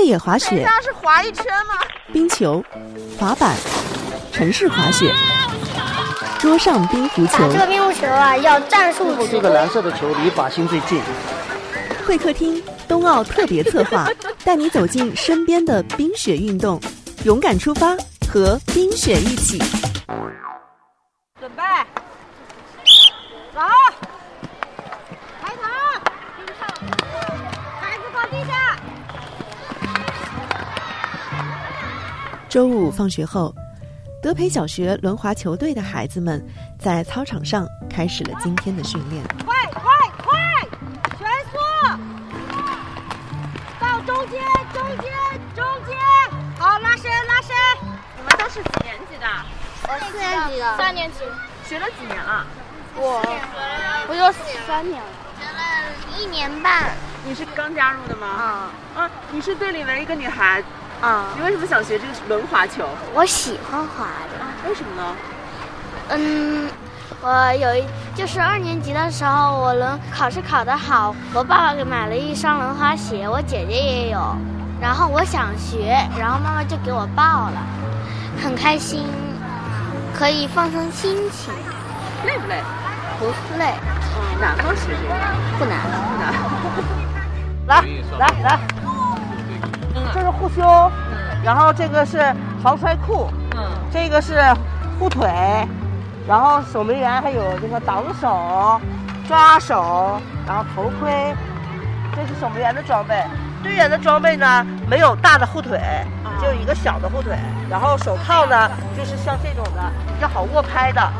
[0.00, 1.74] 越野滑雪、它是滑一圈吗？
[2.10, 2.64] 冰球、
[3.18, 3.54] 滑板、
[4.32, 5.12] 城市滑雪、
[6.38, 7.36] 桌上冰壶球。
[7.36, 10.98] 打这个冰壶球啊，要战术这个蓝色的球离靶心最近。
[12.06, 14.08] 会客厅冬奥特别策划，
[14.42, 16.80] 带你走进身边的冰雪运动，
[17.24, 17.94] 勇敢出发，
[18.26, 19.62] 和冰雪一起。
[32.50, 33.54] 周五放学后，
[34.20, 36.44] 德培小学轮滑球队的孩子们
[36.80, 39.22] 在操场上开始了今天的训练。
[39.46, 39.82] 快快
[40.18, 40.36] 快，
[41.16, 41.56] 全速，
[43.78, 44.42] 到中间
[44.74, 45.12] 中间
[45.54, 45.96] 中间，
[46.58, 47.54] 好拉伸拉伸。
[48.16, 49.26] 你们都是几年级的？
[49.84, 51.18] 我四年级的，三年级。
[51.64, 52.44] 学了几年了？
[52.96, 53.22] 我
[54.08, 54.32] 我有
[54.66, 56.90] 三年了，学了一年半。
[57.24, 58.26] 你是刚加入的吗？
[58.26, 60.60] 啊啊，你是队里唯一一个女孩，
[61.00, 62.84] 啊，你为什么想学这个轮滑球？
[63.14, 64.68] 我喜欢滑的。
[64.68, 65.16] 为什么呢？
[66.10, 66.68] 嗯，
[67.22, 67.84] 我有一
[68.14, 74.20] 就是二年级的时候，我轮考试考得好，我爸爸给买了一双轮滑鞋，我姐姐也有，
[74.80, 77.62] 然后我想学，然后妈妈就给我报了，
[78.42, 79.06] 很开心，
[80.14, 81.54] 可以放松心情，
[82.26, 82.60] 累不累？
[83.18, 83.26] 不
[83.58, 83.74] 累，
[84.16, 84.64] 嗯，难吗？
[84.74, 85.14] 学这个
[85.58, 85.78] 不难。
[86.10, 86.34] 不难。
[87.66, 87.84] 来
[88.18, 88.58] 来 来，
[90.12, 90.90] 这是护胸，
[91.42, 94.42] 然后这个是防摔裤，嗯，这个是
[94.98, 95.28] 护腿，
[96.26, 98.80] 然后守门员还有这个挡手、
[99.26, 101.34] 抓手，然后头盔，
[102.14, 103.22] 这是守门员的装备。
[103.62, 105.78] 队员的装备呢，没有大的护腿，
[106.40, 107.36] 就有一个小的护腿，
[107.68, 109.82] 然后手套呢，就是像这种的
[110.14, 111.12] 比较好握拍的，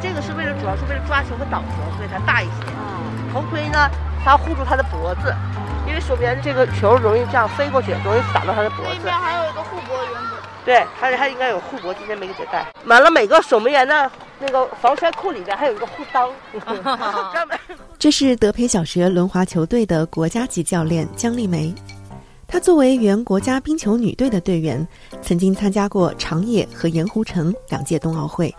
[0.00, 2.66] 这个是为了主要是为了抓球和挡球，所以它大一些。
[3.32, 3.90] 头盔呢，
[4.22, 5.34] 它护住他的脖子，
[5.96, 9.08] 因为守门员这个球容易这样飞过去，容易打到他的脖子。
[9.08, 10.38] 还有一个护脖原本。
[10.62, 12.66] 对，它还应该有护脖，今天没给他带。
[12.84, 16.28] 完了，每个守门员的那个防摔裤里边还有一个护裆，
[17.32, 17.58] 专门。
[17.98, 21.74] 这是德培小学轮滑球队的国家级教练姜丽梅。
[22.46, 24.86] 她作为原国家冰球女队的队员，
[25.22, 28.54] 曾经参加过长野和盐湖城两届冬奥会。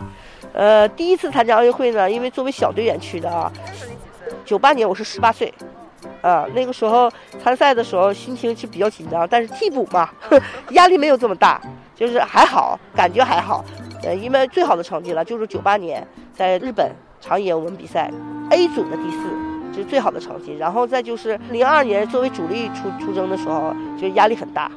[0.54, 3.52] 呃，第一次参加奥运会呢，因为作为小队员去的啊。
[4.44, 5.52] 九八年我是十八岁，
[6.22, 7.10] 啊，那个时候
[7.42, 10.08] 参赛的时候心情是比较紧张，但是替补嘛，
[10.70, 11.60] 压力没有这么大，
[11.94, 13.64] 就是还好，感觉还好。
[14.02, 18.10] 呃，因为最好的成绩了，就是九八年在日本长野我们比赛
[18.50, 19.18] A 组的第四，
[19.72, 20.56] 这是最好的成绩。
[20.56, 24.70] 然后再就是零二年作为主力出出征的时候，就压力很大，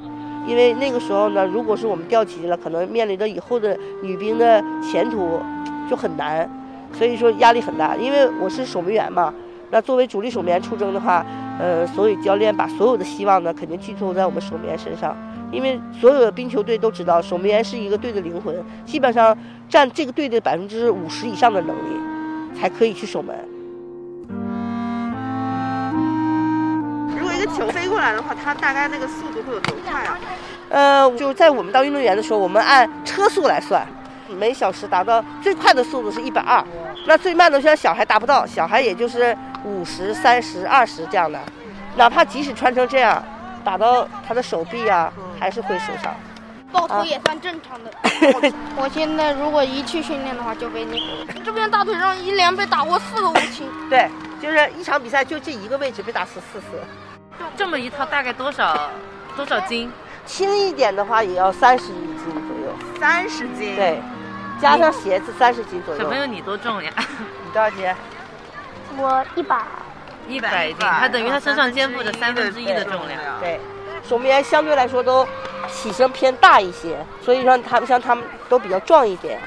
[0.48, 5.40] 因为那个时候呢，如果是我们调级了，可能面临着以后的女兵的前途
[5.88, 6.50] 就很难，
[6.92, 7.96] 所以说压力很大。
[7.96, 9.32] 因为我是守门员嘛，
[9.72, 11.26] 那作为主力守门员出征的话，
[11.58, 15.16] 呃，所以教练把所有的希望呢，肯定寄托在我们守门员身上。
[15.52, 18.56] 因为所有的冰球队都知道，守门员是一个队的灵魂，
[18.86, 19.38] 基本上
[19.68, 23.36] 占这个队的百分之五十以上的能力，才可以去守门。
[27.18, 30.18] 如果一个球飞过来的话，它大概那个速度会有多快啊？
[30.70, 33.86] 呃，就是在我们当运动员的时候，我们按车速来算，
[34.40, 36.64] 每小时达到最快的速度是一百二，
[37.06, 41.40] 那最慢的像小孩达不到，小孩也就是五十、三十、二十这样的，
[41.96, 43.24] 哪怕即使穿成这样，
[43.64, 46.14] 打到他的手臂啊，还是会受伤。
[46.72, 47.92] 爆头也算正常的。
[48.34, 53.68] 我我现在如果一去训练的话，就被那个这边大腿上一连被打过四个乌青。
[53.90, 54.10] 对，
[54.42, 56.82] 就是一场比赛就这一个位置被打死四次，
[57.58, 58.90] 这么一套大概多少
[59.36, 59.92] 多少斤？
[60.26, 64.00] 轻一点的话也要三十一斤左右，三十斤。，对，
[64.62, 66.02] 加上鞋子三十斤左右。
[66.02, 66.92] 小朋友你多重呀？
[67.44, 67.86] 你多少斤？
[68.96, 69.64] 我一百。
[70.28, 73.20] 一百斤，他等于他身上肩负着三分之一的重量。
[73.40, 73.60] 对，
[74.08, 75.28] 守门员相对来说都
[75.68, 79.40] 体型偏大一些，所以让他们像他们都比较壮一点。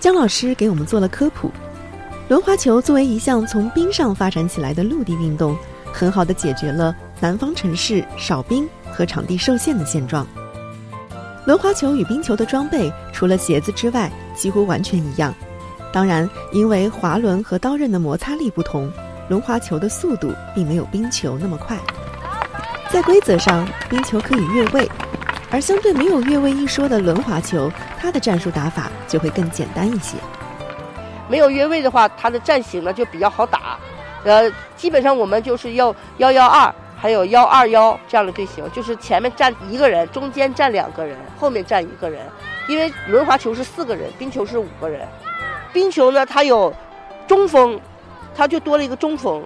[0.00, 1.52] 姜老师给我们做了科普。
[2.28, 5.56] 轮滑球作为一项从冰上发展起来的陆地运动，
[5.92, 10.26] 很好的解决了南方城市少冰和场地受限的现状。
[11.44, 15.34] 轮滑球与冰球的装备除了鞋子之外，几乎完全一样。
[15.92, 18.90] 当然，因为滑轮和刀刃的摩擦力不同，
[19.28, 21.76] 轮滑球的速度并没有冰球那么快。
[22.90, 24.88] 在规则上，冰球可以越位，
[25.50, 30.16] 而相对没有越位一说的轮滑球，它的战术打法就会更简单一些。
[31.28, 33.78] 没有越位的话，它的战型呢就比较好打。
[34.24, 42.20] 呃，基本上我们就是要幺幺二，还有幺二幺这样的队形，就是前面站一个人，中间站两个人，后面站一个人。
[42.68, 45.00] 因为轮滑球是四个人，冰球是五个人。
[45.72, 46.72] 冰球呢，它有
[47.26, 47.80] 中锋，
[48.36, 49.42] 它就多了一个中锋。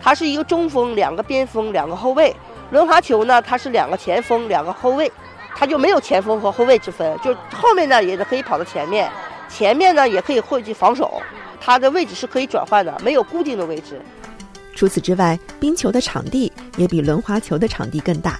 [0.00, 2.34] 它是一个中锋，两个边锋，两个后卫。
[2.70, 5.12] 轮滑球呢，它是两个前锋，两个后卫，
[5.54, 9.10] 它就没有前锋和后卫之分，就后面呢也可以跑到前面，
[9.46, 11.20] 前面呢也可以汇聚防守，
[11.60, 14.00] 它的位置是可以转换的，没有固定的位置。
[14.74, 18.38] 除此之外，冰球的场地也比轮滑球的场地更大。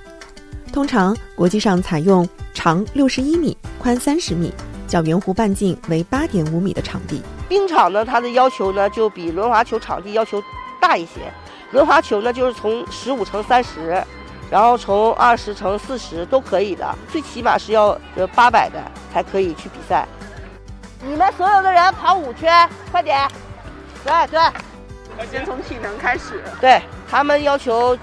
[0.73, 4.53] 通常，国际上采用长六十一米、宽三十米、
[4.89, 7.23] 较圆弧半径为八点五米的场地。
[7.49, 10.43] 冰场呢，它的要求呢就比轮滑球场地要求
[10.81, 11.33] 大一些。
[11.71, 14.03] 轮滑球呢就是从十五乘三十，
[14.51, 18.83] 然后从二十乘四十都可以的，最起码是要呃八百的
[19.13, 20.07] 才可以去比赛。
[21.07, 23.29] 你们所有的人跑五圈，快点！
[24.05, 24.41] 对对。
[25.31, 26.81] 先从体能开始，对
[27.11, 27.97] 他们要求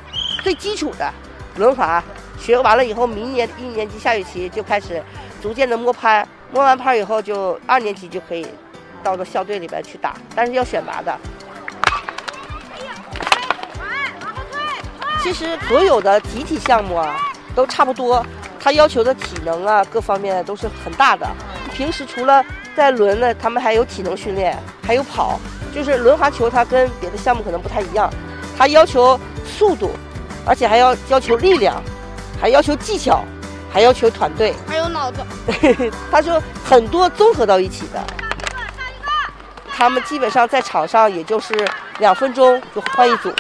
[0.44, 1.12] 最基础的
[1.56, 2.04] 轮滑
[2.38, 5.02] 学完了以后，明年一年级下学期就开始
[5.42, 8.46] 逐渐的摸拍，摸完拍以后就二年级就可以
[9.04, 11.18] 到了校队里边去打，但是要选拔的。
[15.22, 17.16] 其实所有的集体项目啊
[17.54, 18.26] 都差不多，
[18.60, 21.28] 他要求的体能啊各方面都是很大的。
[21.72, 22.44] 平时除了
[22.76, 25.40] 在轮呢，他们还有体能训练，还有跑。
[25.74, 28.10] 就是轮滑球，它跟别的项目可能不太一样，
[28.58, 29.92] 它要求速度，
[30.46, 31.82] 而且还要要求力量，
[32.40, 33.24] 还要求技巧，
[33.72, 35.22] 还要求团队，还有脑子。
[36.12, 38.04] 他说很多综合到一起的。
[39.74, 43.34] 他们基本上在场上也就是两分钟就换一组。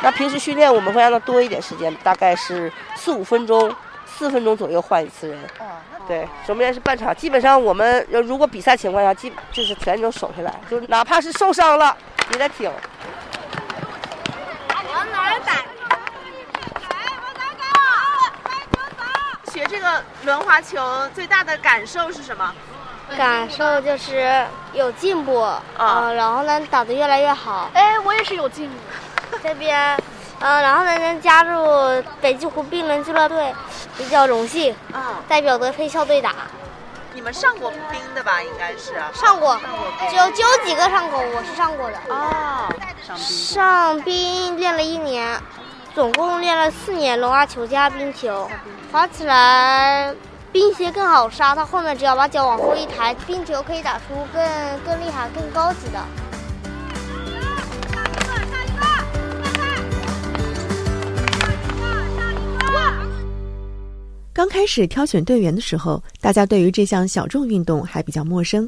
[0.00, 3.74] 那平时训练我们会让他多一点时间，大概是四五分钟，
[4.16, 5.38] 四分钟左右换一次人。
[6.06, 11.96] 对，守门员是半场，基本上我们如果比赛情况下，基就是全都守下来，就哪怕是受伤了
[12.32, 12.70] 也得挺。
[14.92, 15.52] 往哪儿摆？
[19.52, 20.80] 学这个轮滑球
[21.14, 22.52] 最大的感受是什么？
[23.16, 25.46] 感受就是有进步，
[25.78, 27.70] 嗯，然后呢打得越来越好。
[27.74, 28.74] 哎，我也是有进步。
[29.42, 29.96] 这边。
[30.44, 33.36] 嗯，然后呢，能加入北极湖冰轮俱乐部，
[33.96, 34.74] 比较荣幸。
[34.92, 36.34] 啊，代表德飞校队打。
[37.14, 38.42] 你们上过冰的吧？
[38.42, 38.94] 应该是。
[39.12, 39.60] 上过。
[40.10, 41.98] 就就有几个上过，我是上过的。
[42.08, 42.68] 哦。
[43.16, 45.38] 上冰练了一年，
[45.94, 48.48] 总共练了四年轮滑球加冰球，
[48.90, 50.14] 滑起来
[50.50, 54.42] 冰鞋更好刹，它后面只要把脚往后一抬，冰球可以打出更
[54.86, 55.98] 更厉害、更高级的。
[64.34, 68.66] 刚开始挑选队员的时候，大家对于这项小众运动还比较陌生。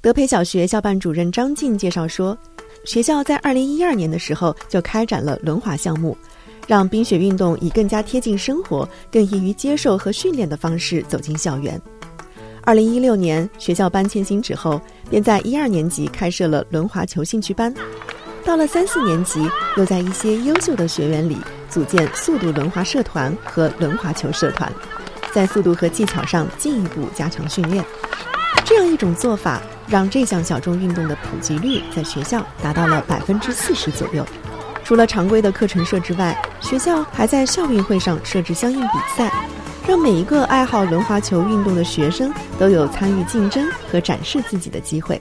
[0.00, 2.36] 德培小学校办主任张静介绍说，
[2.84, 6.16] 学校在二零一二年的时候就开展了轮滑项目，
[6.66, 11.80] 让冰雪运动以更加贴近生活、更易于接受和训练的方式走进校园。
[12.62, 17.72] 二零一六年，学校搬迁新址后，便在一二年级开设了轮滑球兴趣班。
[18.44, 21.36] 到了三四年级，又在一些优秀的学员里
[21.70, 24.72] 组建速度轮滑社团和轮滑球社团。
[25.36, 27.84] 在速度和技巧上进一步加强训练，
[28.64, 34.24] 这样一种做法让这项小众运动的普及率在学校达到了百分之四十左右。
[34.82, 39.30] 除了常规的课程设置外，学校还在校运会上设置相应比赛，
[39.86, 43.62] 让每一个爱好轮滑球运动的学生都有参与竞争
[43.92, 45.20] 和展示自己的机会。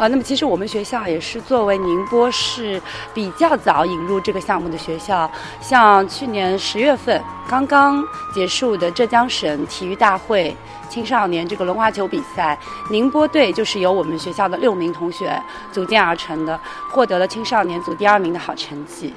[0.00, 2.80] 啊，那么其实我们学校也是作为宁波市
[3.12, 5.30] 比较早引入这个项目的学校。
[5.60, 10.56] 像去年十月份刚刚结束的浙江省体育大会
[10.88, 12.58] 青少年这个轮滑球比赛，
[12.90, 15.38] 宁波队就是由我们学校的六名同学
[15.70, 16.58] 组建而成的，
[16.88, 19.12] 获得了青少年组第二名的好成绩。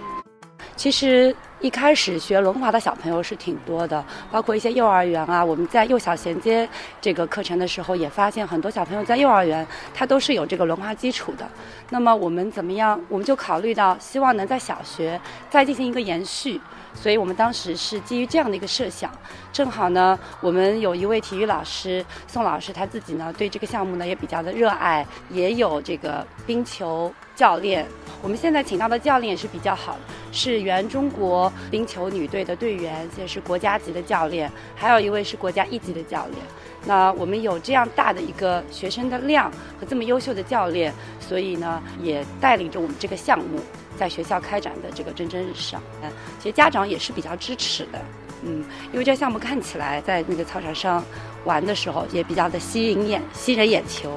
[0.75, 1.36] 其实。
[1.63, 5.42] 一开始学轮滑的小朋友是挺多的，包括一些幼儿园啊。
[5.42, 6.68] 我们在幼小衔接
[7.00, 11.48] 这个课程的时候，也发现很多小朋友在幼儿园他都是有这个轮滑基础的。
[11.89, 13.00] 那么我们怎么样？
[13.08, 15.18] 我们就考虑到希望能在小学
[15.50, 16.60] 再进行一个延续。
[16.93, 19.12] 所以我们当时是基于这样的一个设想，
[19.51, 27.85] 正好呢，我们有一位体育老师宋老师，他自己呢对这个项目呢也比较的热爱，也有这个冰球教练。
[28.21, 30.00] 我们现在请到的教练也是比较好的，
[30.31, 36.38] 是原中国冰球女队的队员，也是国家级的教练，还有一位是国家一级的教练。
[36.85, 43.59] 那我们有这样大的一个学生的量和这么优秀的教练，所以呢也带领着我们这个项目。
[43.97, 48.01] 在学校开展的这个蒸蒸日上，嗯，其实家长也是比较支持的，
[48.43, 51.03] 嗯，因为这项目看起来在那个操场上
[51.45, 54.13] 玩的时候也比较的吸引眼、吸人眼球。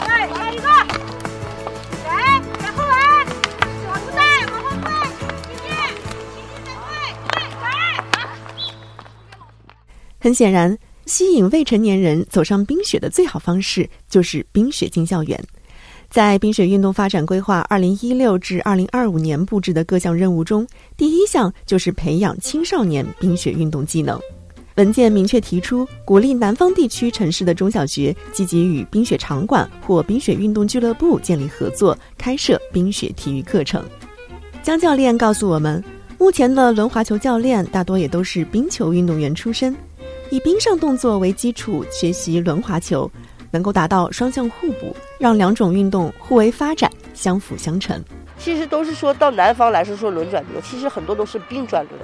[0.00, 0.62] 来，下一个，
[2.06, 3.26] 来，往后来，
[3.86, 4.90] 往后带，往后退，
[5.46, 5.68] 继续，
[6.34, 7.62] 继续再退，退，
[10.18, 15.42] 很显然，吸引未成年人走上冰雪的最好方式就是冰雪进校园。
[16.10, 24.20] 在冰雪运动发展规划二零一六至二零二五年布置的各项任务中，第一项就是培养青少年冰雪运动技能。
[24.74, 33.80] 文件明确提出，鼓励南方地区城市的中小学积极与冰雪场馆或冰雪运动俱乐部建立合作，开设冰雪体育课程。
[34.64, 35.82] 江教练告诉我们，
[36.18, 39.76] 目前的轮滑球教练大多也都是冰球运动员出身，
[40.28, 43.08] 以冰上动作为基础学习轮滑球，
[43.50, 48.02] 能够达到双向互补，让两种运动互为发展，相辅相成。
[48.38, 52.00] 其实都是说到南方来说说轮转冰，其实很多都是冰转轮。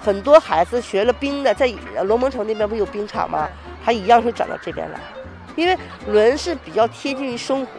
[0.00, 1.66] 很多孩子学了冰的，在
[2.04, 3.48] 龙门城那边不有冰场吗？
[3.84, 5.00] 他一样会转到这边来，
[5.56, 5.76] 因为
[6.06, 7.70] 轮是比较贴近于生活。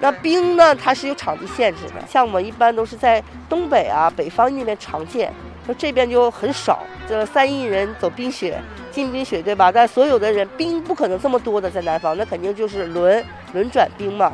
[0.00, 5.32] 那冰呢，它是有场地限制的，像我们一般都是在东北啊、北方那边常见，
[5.68, 6.82] 说这边就很少。
[7.06, 8.58] 这三亿人走冰雪、
[8.90, 9.70] 进冰雪，对吧？
[9.70, 13.22] 但所有的人冰不可能这么多的在南方，那肯定就是轮
[13.52, 14.32] 轮转冰嘛。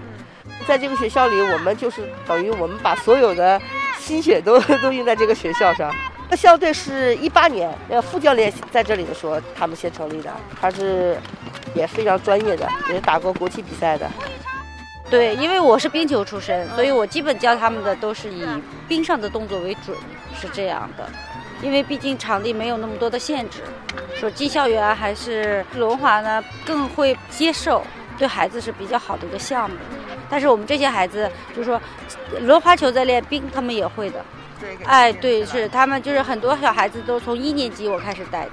[0.65, 3.61] 在这个学校里，我们就是等于我们把所有的
[3.99, 5.93] 心血都 都用在这个学校上。
[6.31, 10.31] 那校队是一八年，呃，副教练在这里的时候，他们先成立的。
[10.61, 11.19] 他是
[11.75, 14.09] 也非常专业的，也是打过国际比赛的。
[15.11, 18.47] 对，因为我是冰球出身，所以我基本教他们的都是以
[18.89, 19.95] 冰上的动作为准，
[20.35, 21.09] 是这样的。
[21.63, 23.61] 因为毕竟场地没有那么多的限制，
[24.15, 27.83] 说进校园还是轮滑呢，更会接受，
[28.19, 29.77] 对孩子是比较好的一个项目。
[30.29, 31.81] 但是我们这些孩子，就是说
[32.41, 34.23] 轮滑球在练冰，他们也会的。
[34.85, 38.53] 哎，对，是他们就是很多小孩子都从一年级我开始带的，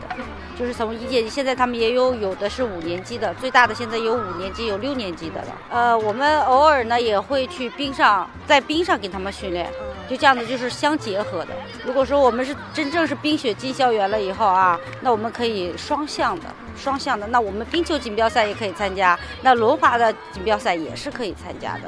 [0.57, 5.57] 就是从一年级，现在他们也有有的是五年级的，最大的现在有五年级，有六年级的了。
[5.69, 9.69] 呃，我们偶尔呢也会去冰上，在冰上给他们训练，
[10.11, 11.51] 就这样子就是相结合的。
[11.85, 21.83] 如果说我们是真正是冰雪进校园了以后啊，那我们可以双向的，双向的，那我们冰球锦标赛也可以参加，那轮滑的锦标赛也是可以参加的。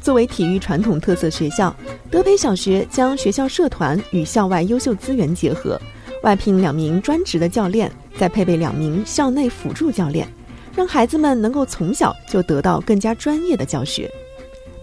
[0.00, 1.76] 作为体育传统特色学校，
[2.10, 5.78] 德培小学将学校社团与校外优秀资源结合，
[6.22, 10.26] 外聘两名专职的教练，再配备两名校内辅助教练，
[10.74, 14.10] 让孩子们能够从小就得到更加专业的教学。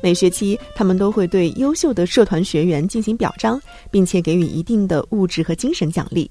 [0.02, 3.60] 每学期，他们都会对优秀的社团学员进行表彰，
[3.92, 6.30] 并且给予一定的物质和精神奖励。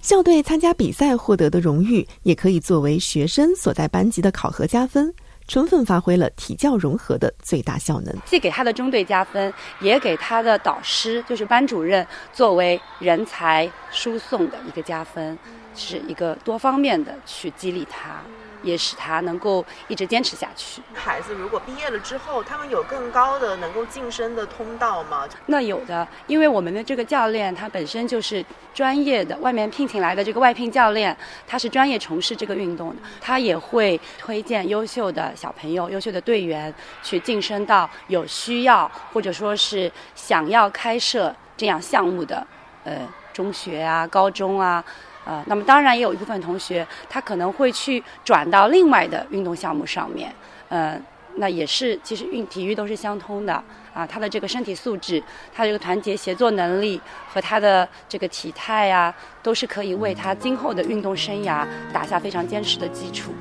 [0.00, 5.12] 校队参加比赛获得的荣誉，也可以作为学生所在班级的考核加分。
[5.46, 15.38] 充分发挥了体教融合的最大效能，既给他的中队加分，也给他的导师，就是班主任，作为人才输送的一个加分，
[15.74, 18.22] 是一个多方面的去激励他。
[18.64, 20.82] 也使他能够一直坚持下去。
[20.94, 25.28] 孩子如果毕业了之后，他们有更高的能够晋升的通道吗？
[25.46, 31.16] 那有的，因为我们的这个教练他本身就是专业的，外面聘请来的这个外聘教练，
[31.46, 42.44] 他是专业从事这个运动的，他也会推荐优秀的小朋友、优秀的队员去晋升到有需要或者说是想要开设这样项目的，
[42.84, 44.82] 呃，中学啊、高中啊。
[45.24, 50.32] 呃，那么当然也有一部分同学，他可能会去转到另外的运动项目上面，
[50.68, 51.00] 呃，
[51.36, 53.54] 那也是其实运体育都是相通的
[53.94, 55.22] 啊，他的这个身体素质，
[55.54, 57.00] 他这个团结协作能力
[57.32, 63.32] 和他的这个体态呀，都是可以为他今后的运动生涯打下非常坚实的基础。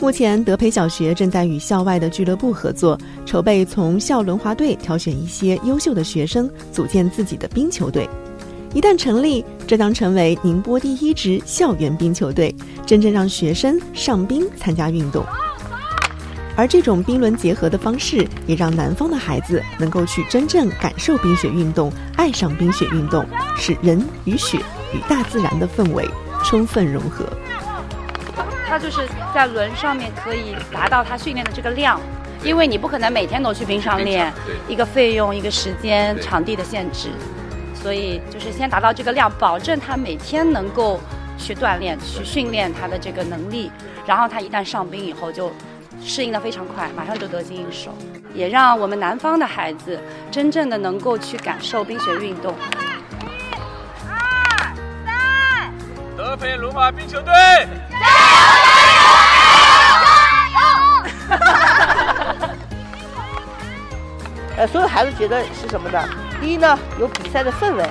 [0.00, 8.08] 目前，德培小学正在与校外的俱乐部合作，筹备从校轮滑队挑选一些优秀的学生，组建自己的冰球队。
[8.72, 12.54] 一旦成立，这将成为宁波第一支校园冰球队，
[12.86, 15.24] 真正让学生上冰参加运动。
[16.56, 24.58] 而这种冰轮结合的方式，也让南方的孩子能够去真正感受冰雪运动，爱上冰雪运动，使人与雪
[24.94, 26.08] 与大自然的氛围
[26.44, 27.26] 充分融合。
[28.68, 29.00] 他就是
[29.34, 32.00] 在轮上面可以达到他训练的这个量，
[32.44, 34.32] 因为你不可能每天都去冰上练，
[34.68, 37.08] 一个费用、一个时间、场地的限制。
[37.82, 41.00] 所以就是先达到这个量，保证他每天能够
[41.38, 43.72] 去锻炼、去训练他的这个能力，
[44.06, 45.50] 然后他一旦上冰以后就
[46.02, 47.94] 适应的非常快，马上就得心应手，
[48.34, 49.98] 也让我们南方的孩子
[50.30, 52.54] 真正的能够去感受冰雪运动。
[53.22, 53.24] 一、
[54.06, 54.14] 二、
[55.06, 55.72] 三，
[56.16, 57.98] 德培轮滑冰球队，加
[58.96, 59.02] 油！
[60.00, 60.60] 加油！
[61.28, 61.38] 加油！
[64.58, 66.02] 呃，所有孩子觉得是什么呢？
[66.40, 67.84] 第一呢，有比赛的氛围；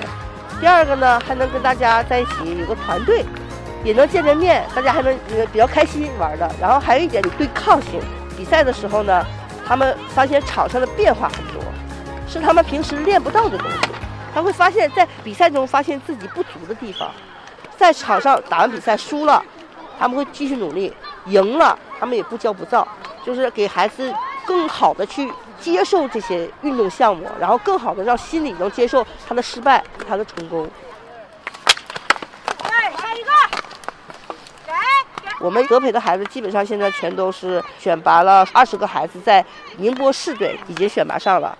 [0.60, 3.24] 第二个呢，还能跟大家在一起有个团队，
[3.84, 6.50] 也能见见面，大家还能呃比较开心玩的。
[6.60, 8.00] 然后还有一点，对抗性。
[8.36, 9.24] 比赛的时候呢，
[9.66, 11.62] 他们发现场上的变化很多，
[12.26, 13.88] 是他们平时练不到的东西。
[14.34, 17.10] 他会发现，在比赛中发现自己不足的地方，
[17.76, 19.44] 在场上打完比赛输了，
[19.98, 20.92] 他们会继续努力；
[21.26, 22.86] 赢了，他们也不骄不躁，
[23.24, 24.12] 就是给孩子
[24.46, 25.30] 更好的去
[25.60, 30.68] 接受这些运动项目，然后更好的让心理能接受他的失败，他的成功。
[32.66, 33.30] 下一个，
[34.66, 34.72] 给
[35.40, 39.44] 我们德培的孩子基本上现在全都是选拔了二十个孩子，在
[39.76, 41.56] 宁波市队已经选拔上了，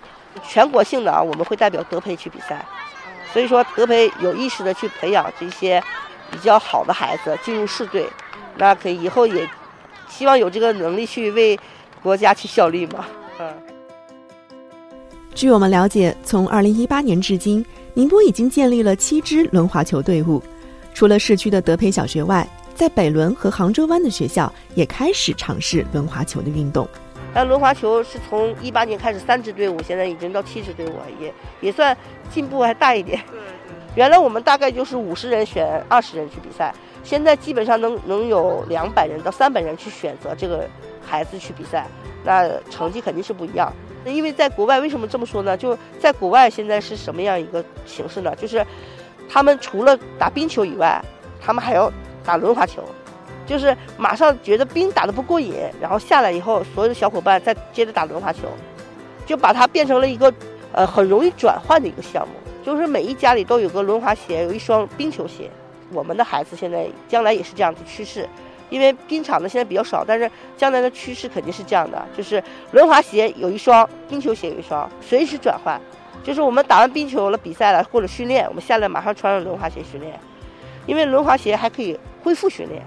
[0.47, 2.65] 全国性的啊，我们会代表德培去比赛。
[3.31, 5.81] 所以说，德培有意识的去培养这些
[6.29, 8.07] 比较好的孩子进入市队，
[8.57, 9.49] 那可以以后也
[10.09, 11.57] 希望有这个能力去为
[12.03, 13.05] 国家去效力嘛。
[13.39, 13.70] 嗯。
[15.33, 20.41] 据我们了解，从2018年至今，宁波已经建立了七支轮滑球队伍。
[20.93, 22.45] 除了市区的德培小学外，
[22.75, 26.87] 在北仑和杭州湾的学校也开始尝试轮滑球的运动。
[27.33, 31.95] 那轮滑球是从一八年开始三支队伍，现在已经到七支队伍，也也算
[32.29, 33.19] 进步还大一点。
[33.95, 36.73] 原来我们大概就是五十人选二十人去比赛，
[37.03, 40.67] 现在基本上能能有两百人到三百人去选择这个
[41.01, 41.87] 孩子去比赛，
[42.25, 43.71] 那成绩肯定是不一样。
[44.05, 45.55] 因为在国外，为什么这么说呢？
[45.55, 48.35] 就在国外现在是什么样一个形式呢？
[48.35, 48.65] 就是
[49.29, 51.03] 他们除了打冰球以外，
[51.39, 51.91] 他们还要
[52.23, 52.83] 打轮滑球。
[53.45, 58.41] 就是马上觉得冰打得不过瘾，然后下来以后，所有的小伙伴再接着打轮滑球，
[59.25, 60.33] 就把它变成了一个
[60.71, 62.33] 呃很容易转换的一个项目。
[62.63, 65.49] 就是每一家里都有个轮滑鞋，有一双冰球鞋。
[65.91, 68.29] 我们的孩子现在将来也是这样的趋势，
[68.71, 75.79] 因为冰场呢现在比较少，但是将来的趋势肯定是这样的，就是轮滑鞋有一双，冰球鞋有一双，随时转换。
[76.23, 80.19] 就是我们打完冰球了比赛了或者训练，我们下来马上穿上轮滑鞋训练，
[80.85, 82.81] 因为轮滑鞋还可以恢复训练。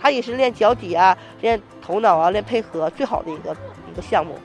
[0.00, 3.54] 它也是练脚底啊，练头脑啊，练配合最好的一个
[3.92, 4.38] 一个项目。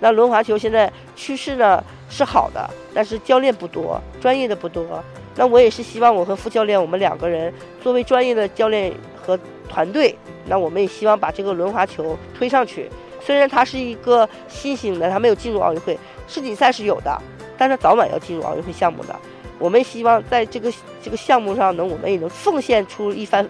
[0.00, 5.02] 那轮滑球现在趋势呢是好的，但是教练不多，专业的不多。
[5.38, 10.14] 那我也是希望我和副教练我们两个人作为专业的教练和团队，
[10.46, 12.90] 那我们也希望把这个轮滑球推上去。
[13.20, 17.16] 虽然它是一个新兴的，它没有进入奥运会，世锦赛是有的，
[17.56, 19.14] 但是早晚要进入奥运会项目的。
[19.58, 23.48] 我们希望在这个这个项目上能，我们也能奉献出一番。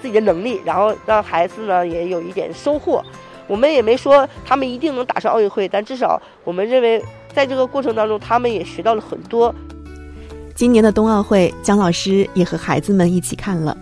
[0.00, 3.00] 自己的能力，然后让孩子呢也有一点收获。
[3.46, 7.00] 我们也没说他们一定能打上奥运会，但至少我们认为，
[7.32, 9.54] 在这个过程当中，他们也学到了很多。
[10.54, 13.76] 今年的冬奥会，姜老师也和孩子们一起看了。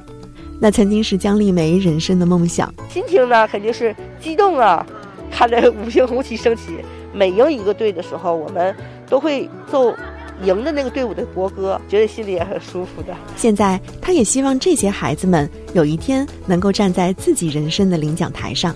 [0.59, 4.87] 那曾经是姜丽梅人生的梦想，心情呢肯定是激动啊！
[5.30, 6.76] 看着五星红旗升起，
[7.12, 8.74] 每赢一个队的时候，我们
[9.09, 9.94] 都会奏。
[10.42, 13.14] 赢的那个队伍的国歌，觉得心里也很舒服的。
[13.37, 18.74] 现在，他也希望这些孩子们有一天能够站在自己人生的领奖台上。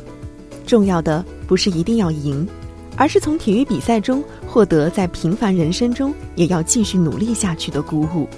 [0.66, 2.46] 重要的不是一定要赢，
[2.96, 8.28] 而是从体育比赛中获得在平凡人生中也要继续努力下去的鼓舞，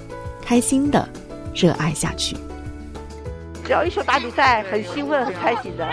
[0.41, 1.07] 开心的
[1.53, 2.35] 热爱下去。
[3.63, 5.87] 只要一说打比赛，很兴奋、很开心的，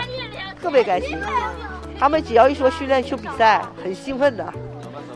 [0.61, 1.17] 特别开心。
[1.99, 4.53] 他们只要一说训练、说比赛，很兴奋的。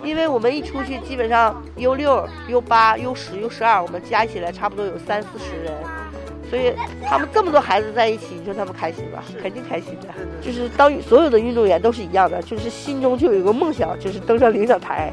[0.04, 5.74] 因为我们一出去，基本上 U 六、U 八、U 十、U 十二，我们加起来差不多有三四十人，
[6.50, 6.74] 所以
[7.06, 9.24] 他们这么多孩子在一起，你说他们开心吧？
[9.42, 10.08] 肯定开心的。
[10.42, 15.12] 就是当所有的运动员都是一样的，就是心中就有一个梦想，就是登上领奖台。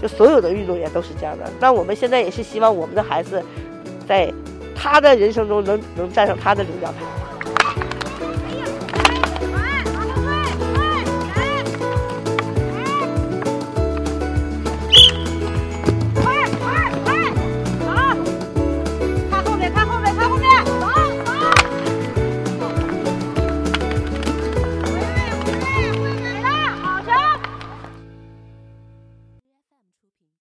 [0.00, 1.50] 就所有的运动员都是这样的。
[1.58, 3.42] 那我们现在也是希望我们的孩子，
[4.06, 4.32] 在
[4.72, 7.00] 他的人生中能能站上他的领奖台。